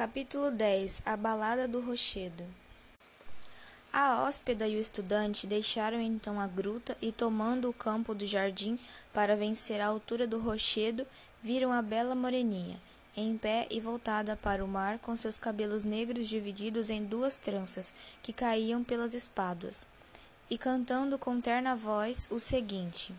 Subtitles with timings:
[0.00, 2.42] Capítulo 10 A Balada do Rochedo
[3.92, 8.78] A hóspeda e o estudante deixaram então a gruta e, tomando o campo do jardim
[9.12, 11.06] para vencer a altura do rochedo,
[11.42, 12.80] viram a bela moreninha,
[13.14, 17.92] em pé e voltada para o mar, com seus cabelos negros divididos em duas tranças
[18.22, 19.84] que caíam pelas espáduas,
[20.48, 23.14] e cantando com terna voz o seguinte.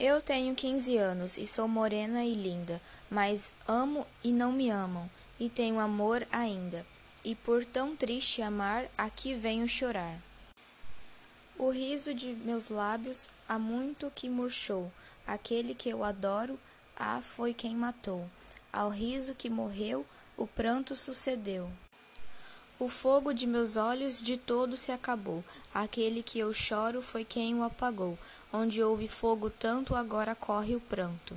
[0.00, 2.80] Eu tenho quinze anos e sou morena e linda,
[3.10, 5.10] mas amo e não me amam
[5.42, 6.86] e tenho amor ainda,
[7.24, 10.16] e por tão triste amar, aqui venho chorar.
[11.58, 14.88] O riso de meus lábios há muito que murchou,
[15.26, 16.56] aquele que eu adoro,
[16.96, 18.30] ah, foi quem matou.
[18.72, 21.68] Ao riso que morreu, o pranto sucedeu.
[22.78, 25.42] O fogo de meus olhos de todo se acabou,
[25.74, 28.16] aquele que eu choro foi quem o apagou.
[28.52, 31.36] Onde houve fogo tanto, agora corre o pranto.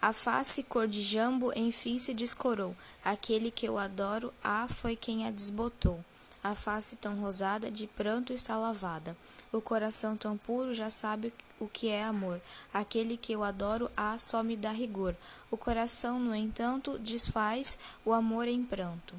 [0.00, 2.74] A face cor de jambo enfim se descorou.
[3.04, 6.04] Aquele que eu adoro, ah, foi quem a desbotou.
[6.42, 9.16] A face tão rosada de pranto está lavada.
[9.52, 12.40] O coração tão puro já sabe o que é amor.
[12.72, 15.16] Aquele que eu adoro, ah, só me dá rigor.
[15.50, 19.16] O coração, no entanto, desfaz o amor em pranto.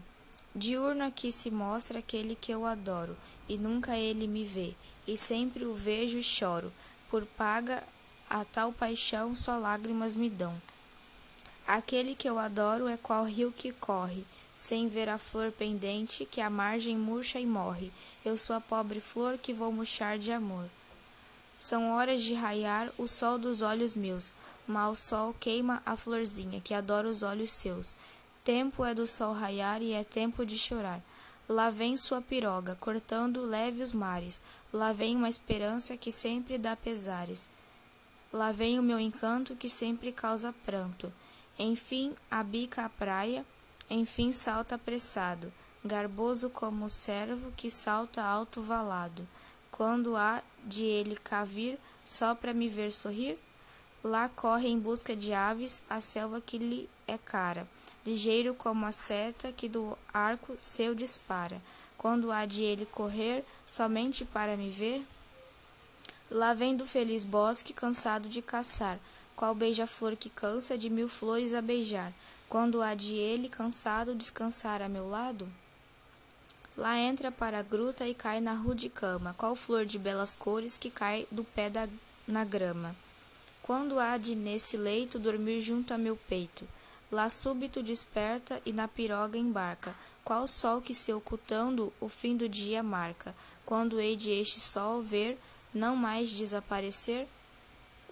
[0.55, 4.73] Diurno aqui se mostra aquele que eu adoro, e nunca ele me vê,
[5.07, 6.71] e sempre o vejo e choro.
[7.09, 7.83] Por paga
[8.29, 10.55] a tal paixão só lágrimas me dão.
[11.67, 16.41] Aquele que eu adoro é qual rio que corre, sem ver a flor pendente, que
[16.41, 17.91] a margem murcha e morre.
[18.23, 20.65] Eu sou a pobre flor que vou murchar de amor.
[21.57, 24.31] São horas de raiar o sol dos olhos meus,
[24.67, 27.95] mal sol queima a florzinha, que adora os olhos seus.
[28.43, 31.01] Tempo é do sol raiar e é tempo de chorar.
[31.47, 34.41] Lá vem sua piroga, cortando leve os mares.
[34.71, 37.49] Lá vem uma esperança que sempre dá pesares.
[38.31, 41.11] Lá vem o meu encanto que sempre causa pranto.
[41.57, 43.45] Enfim, abica a praia,
[43.89, 45.51] enfim salta apressado,
[45.83, 49.27] garboso como o servo que salta alto valado.
[49.71, 53.37] Quando há de ele cá vir, só para me ver sorrir?
[54.03, 57.67] Lá corre em busca de aves a selva que lhe é cara,
[58.05, 61.61] ligeiro como a seta que do arco seu dispara.
[61.97, 65.05] Quando há de ele correr, somente para me ver?
[66.31, 68.99] Lá vem do feliz bosque cansado de caçar,
[69.35, 72.13] qual beija-flor que cansa de mil flores a beijar,
[72.47, 75.49] quando há de ele cansado descansar a meu lado?
[76.77, 80.77] Lá entra para a gruta e cai na rude cama, qual flor de belas cores
[80.77, 81.89] que cai do pé da,
[82.27, 82.95] na grama.
[83.63, 86.67] Quando há de nesse leito dormir junto a meu peito,
[87.11, 92.47] lá súbito desperta e na piroga embarca, qual sol que se ocultando o fim do
[92.47, 93.35] dia marca,
[93.65, 95.39] quando hei de este sol ver
[95.73, 97.27] não mais desaparecer?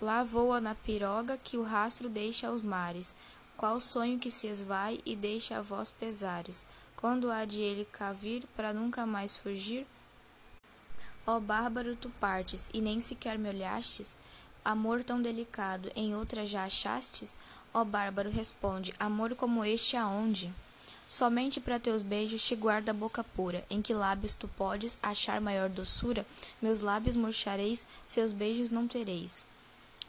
[0.01, 3.15] Lá voa na piroga que o rastro deixa aos mares,
[3.55, 8.13] qual sonho que se esvai e deixa a vós pesares, quando há de ele cá
[8.13, 9.87] vir para nunca mais fugir?
[11.25, 14.15] Ó bárbaro, tu partes e nem sequer me olhastes?
[14.63, 17.35] Amor tão delicado em outra já achastes?
[17.73, 20.53] Ó bárbaro, responde, amor como este aonde?
[21.07, 25.39] Somente para teus beijos te guarda a boca pura, em que lábios tu podes achar
[25.39, 26.25] maior doçura,
[26.61, 29.45] meus lábios murchareis, seus beijos não tereis.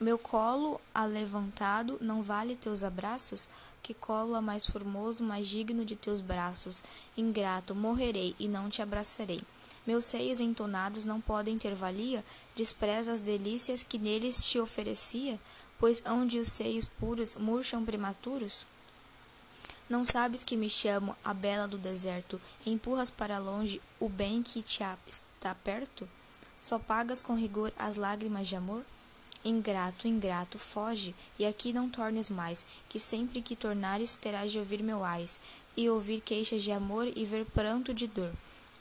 [0.00, 3.48] Meu colo alevantado não vale teus abraços?
[3.81, 6.82] Que colo a mais formoso, mais digno de teus braços?
[7.16, 9.41] Ingrato, morrerei e não te abraçarei.
[9.86, 12.25] Meus seios entonados não podem ter valia?
[12.54, 15.38] Despreza as delícias que neles te oferecia?
[15.78, 18.66] Pois onde os seios puros murcham prematuros?
[19.88, 24.60] Não sabes que me chamo a bela do deserto, empurras para longe o bem que
[24.60, 26.06] te está perto?
[26.60, 28.84] Só pagas com rigor as lágrimas de amor?
[29.43, 34.82] Ingrato, ingrato, foge, e aqui não tornes mais, que sempre que tornares terás de ouvir
[34.82, 35.41] meu ais,
[35.75, 38.32] e ouvir queixas de amor e ver pranto de dor.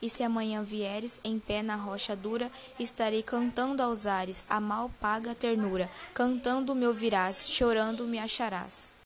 [0.02, 4.92] E se amanhã vieres em pé na rocha dura, estarei cantando aos ares a mal
[5.00, 8.92] paga ternura, cantando me ouvirás, chorando me acharás.